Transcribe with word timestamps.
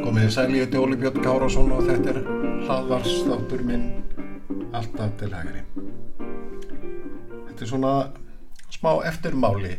Komið 0.00 0.30
sæl, 0.34 0.52
ég 0.54 0.64
heiti 0.64 0.78
Óli 0.78 0.96
Björn 0.98 1.22
Kárásson 1.24 1.72
og 1.74 1.84
þetta 1.88 2.12
er 2.12 2.18
hlaðvarsþáttur 2.66 3.62
minn 3.66 3.84
alltaf 4.74 5.12
til 5.18 5.30
hægri. 5.34 5.62
Þetta 7.48 7.64
er 7.64 7.70
svona 7.70 7.92
smá 8.80 8.94
eftirmáli 9.04 9.76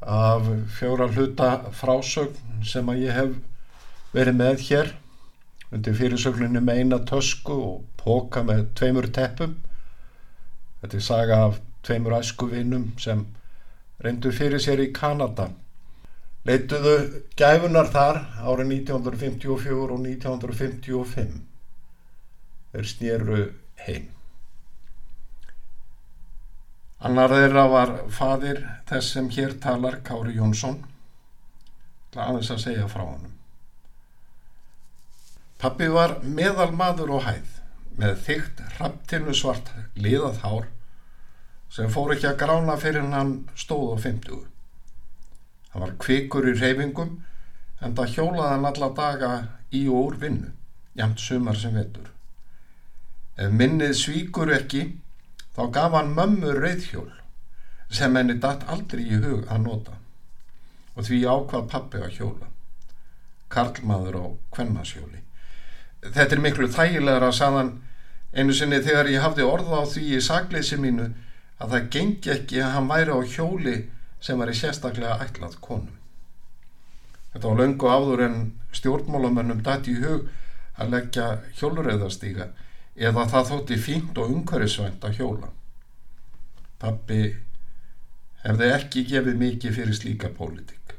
af 0.00 0.46
fjóra 0.78 1.08
hluta 1.10 1.48
frásögn 1.74 2.62
sem 2.62 2.86
að 2.92 3.00
ég 3.02 3.16
hef 3.18 3.32
verið 4.14 4.38
með 4.38 4.62
hér 4.68 4.92
undir 5.74 5.96
fyrirsögninu 5.98 6.62
með 6.62 6.80
eina 6.82 7.00
tösku 7.08 7.56
og 7.56 7.82
póka 7.98 8.44
með 8.46 8.68
tveimur 8.78 9.10
teppum. 9.10 9.56
Þetta 10.80 11.00
er 11.00 11.06
saga 11.08 11.40
af 11.48 11.58
tveimur 11.82 12.14
æskuvinum 12.20 12.92
sem 13.00 13.26
reyndu 14.04 14.30
fyrir 14.30 14.62
sér 14.62 14.84
í 14.84 14.92
Kanada. 14.94 15.50
Leituðu 16.46 16.96
gæfunar 17.40 17.90
þar 17.90 18.22
árið 18.44 18.74
1954 18.84 19.82
og 19.88 20.02
1955. 20.06 21.38
Þeir 22.70 22.92
snýru 22.92 23.46
heim. 23.88 24.13
Annar 27.04 27.34
þeirra 27.36 27.64
var 27.68 27.90
fadir 28.08 28.62
þess 28.88 29.16
sem 29.16 29.26
hér 29.36 29.58
talar 29.60 29.98
Kári 30.06 30.38
Jónsson. 30.38 30.78
Aðeins 32.14 32.52
að 32.54 32.62
segja 32.62 32.86
frá 32.88 33.02
honum. 33.02 33.34
Pappi 35.60 35.88
var 35.92 36.18
meðal 36.22 36.70
maður 36.76 37.16
og 37.18 37.26
hæð 37.26 37.52
með 37.98 38.16
þygt 38.26 38.62
hrapptinu 38.76 39.34
svart 39.36 39.70
liðað 39.96 40.40
hár 40.44 40.66
sem 41.74 41.90
fór 41.90 42.14
ekki 42.14 42.28
að 42.30 42.40
grána 42.42 42.76
fyrir 42.80 43.06
hann 43.12 43.36
stóð 43.58 43.94
á 43.94 43.96
50. 44.06 44.42
Hann 45.72 45.84
var 45.84 45.94
kvikur 46.02 46.46
í 46.46 46.56
reyfingum 46.58 47.16
en 47.82 47.96
það 47.98 48.12
hjólaði 48.16 48.50
hann 48.52 48.68
alla 48.70 48.90
daga 48.96 49.30
í 49.74 49.86
og 49.90 50.10
úr 50.10 50.18
vinnu, 50.22 50.52
jæmt 50.94 51.20
sumar 51.20 51.58
sem 51.58 51.74
vetur. 51.74 52.10
Ef 53.34 53.50
minnið 53.50 53.96
svíkur 53.98 54.52
ekki, 54.54 54.84
þá 55.54 55.62
gaf 55.74 55.94
hann 55.94 56.14
mömmu 56.16 56.54
reyðhjól 56.58 57.10
sem 57.94 58.16
henni 58.16 58.38
datt 58.42 58.64
aldrei 58.70 59.04
í 59.04 59.20
hug 59.22 59.44
að 59.46 59.62
nota 59.66 59.98
og 60.94 61.06
því 61.06 61.20
ákvað 61.26 61.70
pappi 61.70 62.00
að 62.02 62.18
hjóla. 62.18 62.48
Karlmaður 63.50 64.18
á 64.18 64.24
kvennashjóli. 64.54 65.20
Þetta 66.04 66.36
er 66.36 66.42
miklu 66.42 66.68
þægilegra 66.70 67.30
að 67.30 67.38
saðan 67.38 67.72
einu 68.34 68.54
sinni 68.54 68.80
þegar 68.82 69.10
ég 69.10 69.22
hafði 69.22 69.46
orða 69.46 69.82
á 69.82 69.84
því 69.90 70.04
í 70.16 70.22
sagleysi 70.22 70.78
mínu 70.78 71.08
að 71.58 71.74
það 71.74 71.90
gengi 71.96 72.32
ekki 72.34 72.62
að 72.62 72.72
hann 72.76 72.90
væri 72.90 73.14
á 73.14 73.20
hjóli 73.34 73.76
sem 74.24 74.38
var 74.38 74.50
í 74.50 74.56
sérstaklega 74.58 75.18
ætlað 75.22 75.58
konum. 75.62 75.94
Þetta 77.34 77.50
var 77.50 77.60
löngu 77.60 77.90
áður 77.90 78.24
en 78.28 78.38
stjórnmálamönnum 78.74 79.62
dæti 79.66 79.94
í 79.94 80.02
hug 80.02 80.28
að 80.78 80.94
leggja 80.94 81.26
hjóluröðastíga 81.58 82.50
eða 82.94 83.26
það 83.30 83.50
þótti 83.50 83.80
fínt 83.80 84.18
og 84.18 84.30
umhverfisvænt 84.30 85.04
að 85.04 85.18
hjóla. 85.18 85.50
Pappi 86.78 87.20
hefði 88.44 88.70
ekki 88.76 89.04
gefið 89.10 89.38
mikið 89.40 89.76
fyrir 89.78 89.98
slíka 89.98 90.30
pólitík. 90.34 90.94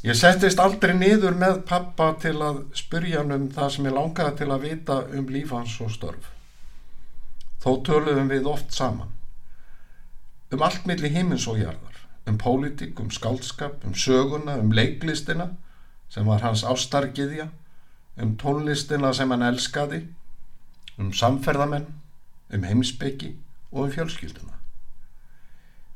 Ég 0.00 0.16
settist 0.16 0.60
aldrei 0.62 0.94
niður 0.96 1.34
með 1.36 1.58
pappa 1.68 2.14
til 2.22 2.38
að 2.40 2.62
spyrja 2.78 3.20
hann 3.20 3.34
um 3.34 3.48
það 3.52 3.72
sem 3.74 3.88
ég 3.90 3.96
langaði 3.96 4.36
til 4.38 4.46
að 4.48 4.62
vita 4.64 5.00
um 5.18 5.26
lífans 5.28 5.74
og 5.84 5.90
störf. 5.92 6.30
Þó 7.60 7.82
töluðum 7.84 8.30
við 8.32 8.48
oft 8.48 8.72
saman. 8.72 9.10
Um 10.50 10.64
allt 10.64 10.86
milli 10.88 11.10
himins 11.12 11.44
og 11.50 11.60
jarðar. 11.60 11.98
Um 12.24 12.38
pólitík, 12.40 12.96
um 13.00 13.10
skaldskap, 13.12 13.84
um 13.84 13.92
söguna, 13.92 14.56
um 14.56 14.72
leiklistina 14.72 15.50
sem 16.10 16.26
var 16.26 16.40
hans 16.42 16.64
ástargiðja, 16.64 17.50
um 18.16 18.32
tónlistina 18.40 19.12
sem 19.14 19.30
hann 19.30 19.44
elskaði, 19.46 20.00
um 21.00 21.12
samferðamenn, 21.16 21.86
um 22.52 22.64
heimsbyggi 22.66 23.34
og 23.72 23.86
um 23.86 23.92
fjölskylduna. 23.94 24.56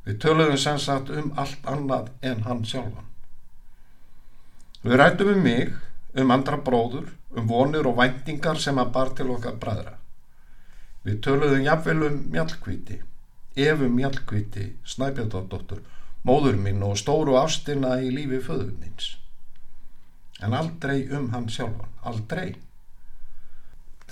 Við 0.04 0.20
töluðum 0.20 0.60
sem 0.60 0.78
sagt 0.80 1.10
um 1.10 1.32
allt 1.40 1.64
annað 1.68 2.10
en 2.28 2.44
hann 2.44 2.64
sjálfan. 2.68 3.10
Við 4.84 4.98
rættum 5.00 5.32
um 5.32 5.42
mig, 5.44 5.72
um 6.20 6.32
andra 6.34 6.58
bróður, 6.60 7.08
um 7.34 7.48
vonir 7.48 7.86
og 7.88 7.96
væntingar 7.98 8.60
sem 8.60 8.78
hann 8.78 8.92
bar 8.92 9.14
til 9.16 9.30
okkar 9.32 9.56
bræðra. 9.60 9.96
Við 11.04 11.20
töluðum 11.24 11.64
jafnvel 11.64 12.06
um 12.10 12.20
mjallkvíti, 12.32 13.00
efum 13.56 13.96
mjallkvíti, 13.96 14.70
snæpjadóttur, 14.84 15.80
móður 16.24 16.60
mín 16.60 16.84
og 16.84 16.96
stóru 17.00 17.36
ástina 17.40 17.96
í 18.00 18.12
lífi 18.12 18.40
föður 18.44 18.72
míns. 18.80 19.14
En 20.44 20.56
aldrei 20.56 21.08
um 21.16 21.30
hann 21.32 21.48
sjálfan, 21.48 21.92
aldrei. 22.04 22.54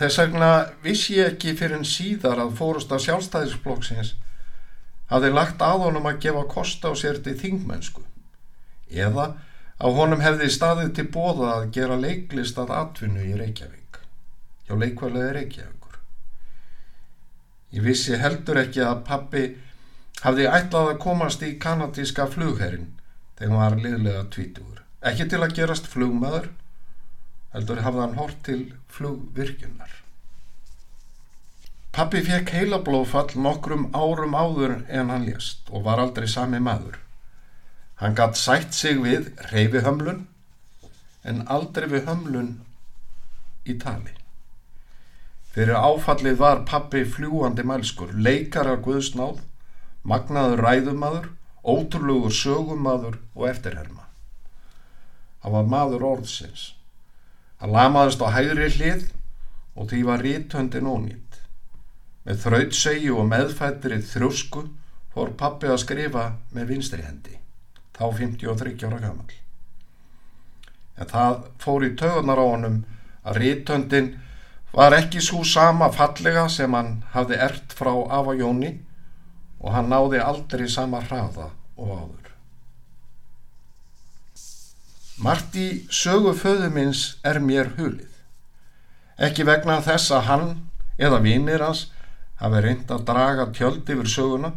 Þess 0.02 0.18
vegna 0.18 0.46
vissi 0.82 1.14
ég 1.14 1.36
ekki 1.36 1.52
fyrir 1.54 1.76
en 1.76 1.84
síðar 1.86 2.40
að 2.42 2.56
fórust 2.58 2.90
af 2.90 3.04
sjálfstæðisflokksins 3.04 4.16
hafði 5.12 5.28
lagt 5.30 5.60
að 5.62 5.84
honum 5.84 6.08
að 6.10 6.16
gefa 6.24 6.42
kost 6.50 6.82
á 6.82 6.90
sér 6.98 7.20
til 7.22 7.36
þingmennsku 7.38 8.02
eða 8.90 9.28
að 9.78 9.98
honum 10.00 10.24
hefði 10.24 10.48
staðið 10.50 10.90
til 10.96 11.04
bóða 11.14 11.52
að 11.52 11.68
gera 11.76 11.98
leiklist 12.02 12.58
að 12.58 12.72
atvinnu 12.80 13.22
í 13.28 13.36
Reykjavík 13.38 14.00
hjá 14.66 14.74
leikvælega 14.80 15.36
Reykjavíkur. 15.36 16.00
Ég 17.78 17.86
vissi 17.86 18.18
heldur 18.18 18.58
ekki 18.64 18.82
að 18.82 19.04
pappi 19.06 19.44
hafði 20.24 20.48
ætlað 20.50 20.90
að 20.96 21.00
komast 21.06 21.46
í 21.46 21.52
kanadíska 21.62 22.26
flugherrin 22.34 22.90
þegar 23.38 23.54
hann 23.54 23.62
var 23.62 23.78
liðlega 23.86 24.26
tvítugur. 24.34 24.82
Ekki 25.02 25.28
til 25.30 25.42
að 25.46 25.54
gerast 25.60 25.86
flugmaður, 25.94 26.50
heldur 27.52 27.82
hafði 27.84 28.04
hann 28.04 28.18
hort 28.20 28.38
til 28.46 28.62
flugvirkjunar. 28.92 29.98
Pappi 31.92 32.22
fekk 32.24 32.54
heilablófall 32.56 33.34
nokkrum 33.44 33.90
árum 33.92 34.32
áður 34.32 34.78
en 34.88 35.10
hann 35.12 35.26
lést 35.28 35.68
og 35.70 35.84
var 35.88 36.00
aldrei 36.00 36.28
sami 36.34 36.60
maður. 36.60 36.96
Hann 38.00 38.16
gatt 38.16 38.40
sætt 38.40 38.72
sig 38.74 38.96
við 39.02 39.28
reyfi 39.52 39.84
hömlun 39.84 40.24
en 41.28 41.44
aldrei 41.52 41.90
við 41.92 42.08
hömlun 42.08 42.50
í 43.68 43.76
tali. 43.84 44.16
Fyrir 45.52 45.76
áfallið 45.76 46.38
var 46.40 46.64
pappi 46.64 47.04
fljúandi 47.04 47.62
mælskur, 47.68 48.14
leikara 48.16 48.78
guðsnáð, 48.80 49.42
magnaður 50.02 50.64
ræðumadur, 50.64 51.26
ótrúlugur 51.62 52.32
sögumadur 52.32 53.18
og 53.36 53.50
eftirherma. 53.50 54.08
Hann 55.44 55.52
var 55.58 55.68
maður 55.68 56.06
orðsins. 56.14 56.70
Hann 57.62 57.70
lamaðist 57.70 58.22
á 58.26 58.34
hægri 58.34 58.66
hlið 58.74 59.02
og 59.78 59.86
því 59.92 59.98
var 60.08 60.24
rítöndin 60.26 60.88
ónýtt. 60.90 61.36
Með 62.26 62.40
þrautsegju 62.42 63.18
og 63.22 63.28
meðfættri 63.30 64.00
þrjósku 64.02 64.64
fór 65.14 65.30
pappi 65.38 65.70
að 65.70 65.78
skrifa 65.84 66.24
með 66.56 66.72
vinstri 66.72 67.04
hendi, 67.06 67.36
þá 67.94 68.04
53 68.18 68.74
ára 68.88 68.98
gammal. 69.04 69.30
En 70.98 71.10
það 71.12 71.38
fór 71.62 71.86
í 71.86 71.92
tögunar 72.02 72.42
á 72.42 72.46
honum 72.50 72.80
að 73.22 73.38
rítöndin 73.44 74.10
var 74.74 74.98
ekki 74.98 75.22
svo 75.22 75.44
sama 75.46 75.92
fallega 75.94 76.48
sem 76.50 76.74
hann 76.74 76.96
hafði 77.14 77.38
ert 77.46 77.78
frá 77.78 77.92
Ava 77.92 78.34
Jóni 78.34 78.72
og 79.62 79.70
hann 79.76 79.92
náði 79.92 80.18
aldrei 80.18 80.66
sama 80.66 81.04
hraða 81.06 81.52
og 81.78 81.94
áður. 81.94 82.21
Margt 85.20 85.56
í 85.60 85.66
sögu 85.92 86.32
föðumins 86.36 87.18
er 87.24 87.40
mér 87.44 87.74
hulið. 87.76 88.08
Ekki 89.20 89.44
vegna 89.44 89.80
þess 89.84 90.10
að 90.14 90.26
hann 90.28 90.46
eða 90.96 91.20
vinir 91.24 91.62
hans 91.62 91.90
hafi 92.40 92.62
reynd 92.64 92.90
að 92.90 93.04
draga 93.10 93.46
tjöld 93.52 93.90
yfir 93.92 94.08
söguna. 94.08 94.52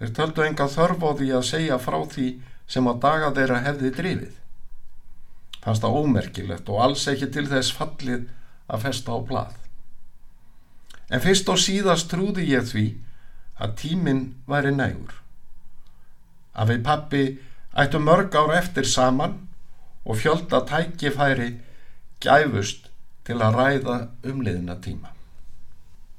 Þeir 0.00 0.14
töldu 0.16 0.44
enga 0.46 0.68
þörf 0.72 1.04
á 1.04 1.10
því 1.20 1.28
að 1.36 1.48
segja 1.50 1.78
frá 1.80 1.98
því 2.14 2.26
sem 2.66 2.88
á 2.88 2.92
daga 3.00 3.30
þeirra 3.36 3.62
hefði 3.64 3.92
drifið. 3.98 4.34
Fannst 5.62 5.84
það 5.84 5.98
ómerkilegt 6.00 6.68
og 6.72 6.82
alls 6.82 7.06
ekki 7.10 7.28
til 7.34 7.46
þess 7.50 7.74
fallið 7.76 8.26
að 8.66 8.82
festa 8.86 9.14
á 9.14 9.18
blað. 9.22 9.54
En 11.10 11.22
fyrst 11.22 11.48
og 11.52 11.60
síðast 11.62 12.08
trúði 12.10 12.48
ég 12.50 12.66
því 12.66 12.86
að 13.62 13.76
tíminn 13.82 14.24
væri 14.50 14.72
nægur. 14.74 15.14
Að 16.56 16.72
við 16.72 16.82
pappi 16.86 17.22
ættu 17.76 18.00
mörg 18.00 18.34
ár 18.34 18.56
eftir 18.56 18.84
saman 18.88 19.38
og 20.04 20.16
fjölda 20.16 20.62
tækifæri 20.68 21.52
gæfust 22.20 22.90
til 23.26 23.38
að 23.42 23.60
ræða 23.60 23.96
umliðina 24.24 24.80
tíma. 24.80 25.12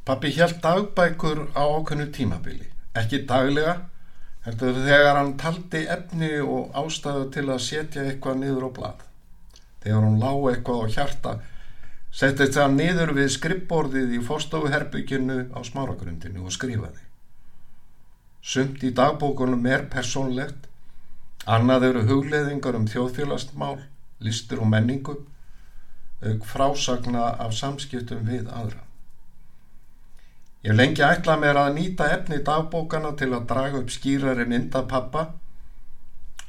Pappi 0.06 0.32
held 0.36 0.62
dagbækur 0.64 1.48
á 1.56 1.64
ákveðnu 1.66 2.12
tímabili 2.16 2.68
ekki 2.98 3.24
daglega, 3.30 3.76
heldur 4.46 4.80
þegar 4.86 5.20
hann 5.20 5.36
taldi 5.40 5.84
efni 5.92 6.32
og 6.42 6.74
ástæðu 6.78 7.28
til 7.36 7.46
að 7.50 7.64
setja 7.66 8.06
eitthvað 8.06 8.42
niður 8.42 8.68
á 8.68 8.72
blad. 8.78 9.04
Þegar 9.84 10.08
hann 10.08 10.22
lág 10.22 10.48
eitthvað 10.52 10.84
á 10.84 10.86
hjarta, 10.96 11.34
settist 12.12 12.56
það 12.58 12.78
niður 12.78 13.14
við 13.18 13.34
skrippborðið 13.36 14.16
í 14.18 14.22
fórstofuherbygginu 14.30 15.40
á 15.54 15.60
smáragrundinu 15.68 16.46
og 16.46 16.56
skrifaði. 16.56 17.04
Sumt 18.42 18.84
í 18.88 18.94
dagbókunum 18.96 19.66
er 19.68 19.86
persónlegt, 19.92 20.67
annað 21.48 21.86
eru 21.90 22.04
hugleðingar 22.10 22.76
um 22.76 22.88
þjóðfélagstmál, 22.92 23.78
listur 24.20 24.64
og 24.66 24.72
menningu, 24.74 25.16
auk 26.26 26.46
frásagna 26.50 27.30
af 27.40 27.56
samskiptum 27.56 28.26
við 28.28 28.50
aðra. 28.52 28.84
Ég 30.66 30.76
lengi 30.76 31.04
ætla 31.06 31.38
mér 31.40 31.60
að 31.62 31.76
nýta 31.78 32.10
efni 32.12 32.42
dagbókana 32.44 33.14
til 33.16 33.30
að 33.32 33.46
draga 33.48 33.80
upp 33.80 33.94
skýrari 33.94 34.48
mynda 34.50 34.82
pappa. 34.90 35.28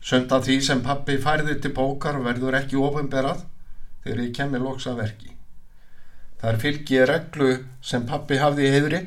Sönd 0.02 0.32
að 0.32 0.48
því 0.48 0.56
sem 0.64 0.82
pappi 0.82 1.18
færði 1.22 1.58
til 1.62 1.74
bókar 1.76 2.18
verður 2.24 2.56
ekki 2.58 2.80
ofinberað 2.80 3.44
þegar 4.02 4.22
ég 4.24 4.34
kemur 4.34 4.64
loksa 4.64 4.96
verki. 4.98 5.34
Þar 6.40 6.62
fylgi 6.62 6.98
ég 6.98 7.10
reglu 7.10 7.50
sem 7.82 8.06
pappi 8.08 8.38
hafði 8.42 8.66
í 8.66 8.72
heidri, 8.74 9.02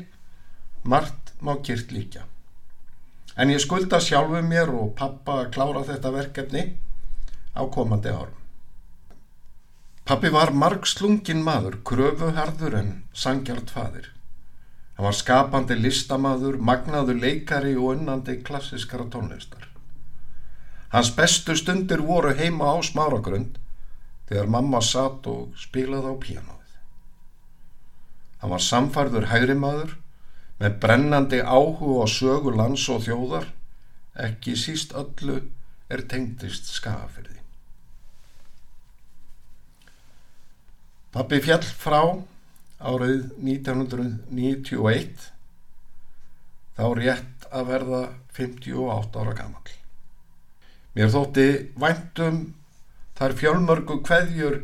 margt 0.84 1.34
má 1.42 1.58
kýrt 1.64 1.92
líka. 1.96 2.31
En 3.40 3.50
ég 3.50 3.62
skulda 3.64 4.00
sjálfu 4.04 4.42
mér 4.44 4.70
og 4.76 4.94
pappa 5.00 5.42
að 5.42 5.52
klára 5.56 5.84
þetta 5.88 6.12
verkefni 6.14 6.64
á 7.56 7.62
komandi 7.72 8.12
árum. 8.12 8.38
Pappi 10.06 10.32
var 10.34 10.52
marg 10.52 10.88
slungin 10.90 11.44
maður, 11.46 11.78
kröfuharður 11.88 12.76
en 12.80 12.90
sangjart 13.14 13.70
fadir. 13.72 14.10
Hann 14.98 15.08
var 15.08 15.16
skapandi 15.16 15.78
listamaður, 15.80 16.58
magnaður 16.60 17.22
leikari 17.22 17.76
og 17.78 17.96
unnandi 17.96 18.42
klassiskara 18.44 19.08
tónlistar. 19.14 19.70
Hans 20.92 21.14
bestu 21.16 21.56
stundir 21.56 22.04
voru 22.04 22.34
heima 22.36 22.74
á 22.76 22.78
smáragrund 22.84 23.56
þegar 24.28 24.52
mamma 24.52 24.82
satt 24.84 25.28
og 25.32 25.56
spilaði 25.60 26.12
á 26.12 26.16
píanóið. 26.26 26.76
Hann 28.42 28.52
var 28.52 28.66
samfarður 28.66 29.30
hægrimaður 29.32 29.96
með 30.62 30.78
brennandi 30.78 31.40
áhuga 31.42 32.06
á 32.06 32.08
sögu 32.14 32.54
lands 32.54 32.86
og 32.94 33.02
þjóðar, 33.08 33.48
ekki 34.14 34.54
síst 34.60 34.94
öllu 34.94 35.40
er 35.90 36.04
tengdist 36.12 36.70
skafirði. 36.70 37.40
Pappi 41.12 41.42
fjall 41.44 41.66
frá 41.66 42.02
árið 42.78 43.32
1991 43.42 45.26
þá 46.78 46.86
rétt 47.02 47.50
að 47.52 47.68
verða 47.74 48.04
58 48.38 49.20
ára 49.20 49.36
gammal. 49.42 49.76
Mér 50.94 51.12
þótti 51.12 51.48
væntum 51.82 52.42
þar 53.18 53.36
fjölmörgu 53.42 54.00
kveðjur 54.06 54.62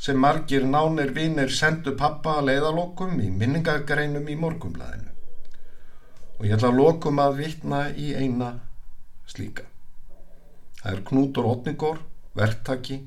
sem 0.00 0.18
margir 0.18 0.64
nánir 0.66 1.12
vinnir 1.14 1.52
sendu 1.52 1.94
pappa 1.98 2.40
að 2.40 2.50
leiðalokum 2.50 3.20
í 3.22 3.30
minningagreinum 3.30 4.26
í 4.30 4.36
morgumblæðinu 4.40 5.13
og 6.38 6.46
ég 6.46 6.56
ætla 6.56 6.70
að 6.72 6.80
lokum 6.80 7.20
að 7.22 7.38
vittna 7.42 7.82
í 7.90 8.12
eina 8.14 8.54
slíka. 9.30 9.66
Það 10.80 10.92
er 10.92 11.04
Knútur 11.08 11.48
Otningor, 11.48 12.00
verktaki 12.36 13.00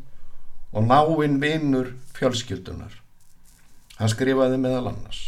og 0.73 0.87
náinn 0.87 1.41
vinnur 1.41 1.93
fjölskyldunar 2.17 3.03
Hann 3.97 4.11
skrifaði 4.13 4.59
meðal 4.61 4.91
annars. 4.91 5.21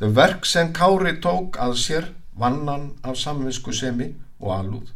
Þau 0.00 0.08
verk 0.16 0.46
sem 0.48 0.70
Kári 0.72 1.18
tók 1.20 1.58
að 1.60 1.74
sér 1.76 2.06
vannan 2.40 2.94
af 3.04 3.18
samvinsku 3.20 3.74
semi 3.76 4.14
og 4.40 4.54
alúð 4.54 4.94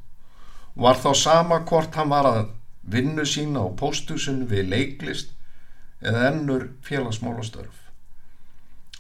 var 0.75 0.97
þá 0.99 1.11
sama 1.15 1.61
hvort 1.69 1.95
hann 1.95 2.11
var 2.11 2.27
að 2.27 2.41
vinnu 2.91 3.25
sína 3.29 3.63
á 3.63 3.69
póstusinu 3.79 4.49
við 4.51 4.71
leiklist 4.73 5.31
eða 6.03 6.31
ennur 6.33 6.71
félagsmálastörf. 6.83 7.84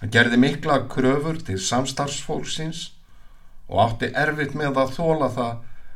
Hann 0.01 0.13
gerði 0.15 0.41
mikla 0.41 0.81
kröfur 0.91 1.39
til 1.47 1.61
samstarfsfólksins 1.63 2.91
og 3.69 3.81
átti 3.87 4.11
erfitt 4.25 4.57
með 4.59 4.81
að 4.83 4.97
þóla 4.99 5.31
það 5.37 5.55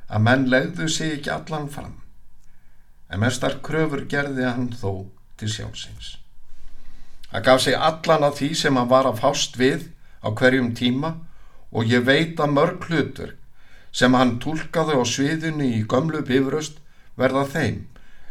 að 0.09 0.25
menn 0.25 0.47
legðu 0.53 0.89
sig 0.89 1.19
ekki 1.19 1.33
allan 1.35 1.69
fram. 1.73 1.97
En 3.11 3.21
mestar 3.21 3.59
kröfur 3.65 4.07
gerði 4.09 4.47
hann 4.49 4.71
þó 4.73 5.09
til 5.41 5.51
sjálfsins. 5.53 6.17
Það 7.29 7.45
gaf 7.45 7.63
sig 7.65 7.77
allan 7.77 8.25
að 8.25 8.39
því 8.41 8.51
sem 8.63 8.79
hann 8.81 8.89
var 8.89 9.09
að 9.09 9.21
fást 9.23 9.59
við 9.61 9.91
á 10.25 10.29
hverjum 10.33 10.73
tíma 10.77 11.15
og 11.71 11.93
ég 11.93 12.07
veit 12.09 12.41
að 12.41 12.55
mörg 12.57 12.89
hlutur 12.89 13.35
sem 13.93 14.15
hann 14.17 14.39
tólkaði 14.41 14.97
á 14.97 15.03
sviðinu 15.05 15.69
í 15.69 15.85
gömlu 15.89 16.23
bifröst 16.25 16.81
verða 17.21 17.45
þeim 17.53 17.83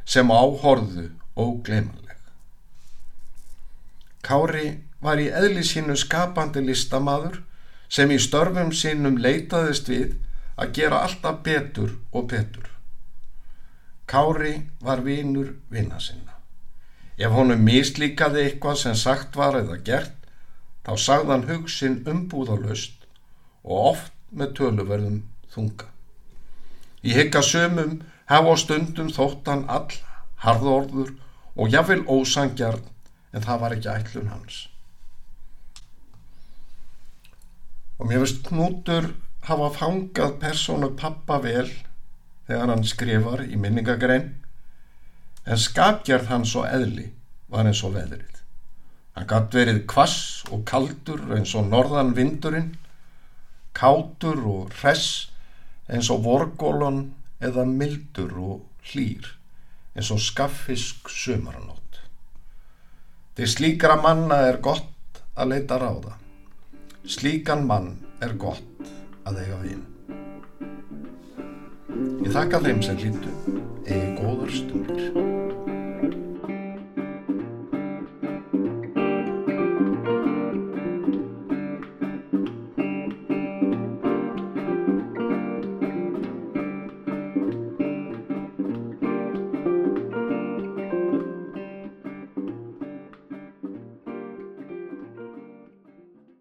sem 0.08 0.32
áhorðu 0.32 1.10
og 1.38 1.62
glemanleg. 1.68 2.18
Kári 4.26 4.68
var 5.04 5.22
í 5.22 5.28
eðli 5.30 5.64
sínu 5.66 5.96
skapandi 6.00 6.64
listamaður 6.66 7.42
sem 7.90 8.12
í 8.12 8.18
störfum 8.20 8.72
sínum 8.76 9.20
leitaðist 9.22 9.90
við 9.92 10.16
að 10.58 10.74
gera 10.80 11.04
alltaf 11.06 11.44
betur 11.46 11.94
og 12.12 12.28
betur. 12.32 12.66
Kári 14.08 14.56
var 14.82 15.04
vinur 15.06 15.54
vinna 15.70 16.00
sinna. 16.00 16.38
Ef 17.18 17.34
honum 17.34 17.64
mislíkaði 17.66 18.44
eitthvað 18.44 18.80
sem 18.82 18.96
sagt 18.96 19.36
var 19.36 19.58
eða 19.60 19.80
gert, 19.84 20.14
þá 20.86 20.94
sagðan 21.04 21.48
hugsin 21.50 22.02
umbúðalust 22.08 23.08
og 23.64 23.92
oft 23.92 24.14
með 24.32 24.54
töluverðum 24.60 25.22
þunga. 25.54 25.90
Ég 27.04 27.20
hekka 27.22 27.42
sömum 27.46 28.00
hef 28.32 28.48
á 28.48 28.54
stundum 28.60 29.12
þóttan 29.14 29.66
all 29.68 30.00
harðorður 30.44 31.14
og 31.58 31.74
jáfnvel 31.74 32.04
ósangjarn 32.08 32.86
en 33.34 33.46
það 33.46 33.62
var 33.62 33.76
ekki 33.76 33.94
ætlun 33.94 34.32
hans. 34.32 34.66
Og 37.98 38.10
mér 38.10 38.22
veist 38.24 38.44
knútur 38.46 39.12
hafa 39.48 39.70
fangað 39.74 40.38
persónu 40.42 40.92
pappa 41.00 41.40
vel 41.44 41.70
þegar 42.48 42.74
hann 42.74 42.86
skrifar 42.88 43.46
í 43.48 43.60
minningagrein 43.60 44.28
en 45.48 45.62
skapgerð 45.62 46.28
hans 46.32 46.56
og 46.60 46.68
eðli 46.68 47.08
var 47.52 47.68
eins 47.70 47.84
og 47.88 47.96
veðrið. 47.96 48.44
Hann 49.16 49.30
gatt 49.30 49.56
verið 49.56 49.86
kvass 49.90 50.44
og 50.52 50.66
kaldur 50.70 51.24
eins 51.34 51.56
og 51.58 51.72
norðan 51.72 52.14
vindurinn, 52.18 52.76
kátur 53.74 54.44
og 54.46 54.76
hress 54.82 55.32
eins 55.88 56.12
og 56.14 56.26
vorgólun 56.28 57.02
eða 57.42 57.66
mildur 57.70 58.36
og 58.38 58.92
hlýr 58.92 59.32
eins 59.98 60.12
og 60.14 60.22
skaffisk 60.22 61.10
sömaranótt. 61.10 62.04
Til 63.38 63.50
slíkra 63.50 63.98
manna 64.02 64.44
er 64.50 64.62
gott 64.62 65.22
að 65.38 65.54
leita 65.54 65.78
ráða. 65.82 66.18
Slíkan 67.08 67.62
mann 67.64 67.94
er 68.20 68.34
gott 68.36 68.90
að 69.24 69.38
eiga 69.40 69.60
vinn. 69.62 69.86
Ég 72.26 72.34
þakka 72.36 72.60
þeim 72.66 72.84
sem 72.84 73.00
hlýttu 73.00 73.32
eigi 73.88 74.12
góðar 74.18 74.52
stundir. 74.52 75.27